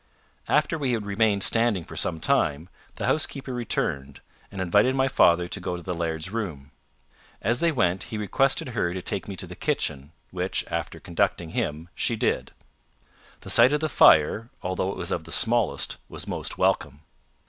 After 0.47 0.79
we 0.79 0.93
had 0.93 1.05
remained 1.05 1.43
standing 1.43 1.83
for 1.85 1.95
some 1.95 2.19
time, 2.19 2.69
the 2.95 3.05
housekeeper 3.05 3.53
returned, 3.53 4.19
and 4.51 4.59
invited 4.59 4.95
my 4.95 5.07
father 5.07 5.47
to 5.49 5.59
go 5.59 5.75
to 5.75 5.83
the 5.83 5.93
laird's 5.93 6.31
room. 6.31 6.71
As 7.39 7.59
they 7.59 7.71
went, 7.71 8.05
he 8.05 8.17
requested 8.17 8.69
her 8.69 8.95
to 8.95 9.01
take 9.03 9.27
me 9.27 9.35
to 9.35 9.45
the 9.45 9.55
kitchen, 9.55 10.11
which, 10.31 10.65
after 10.71 10.99
conducting 10.99 11.49
him, 11.51 11.87
she 11.93 12.15
did. 12.15 12.51
The 13.41 13.51
sight 13.51 13.73
of 13.73 13.79
the 13.79 13.89
fire, 13.89 14.49
although 14.63 14.89
it 14.89 14.97
was 14.97 15.11
of 15.11 15.25
the 15.25 15.31
smallest, 15.31 15.97
was 16.09 16.27
most 16.27 16.57
welcome. 16.57 17.01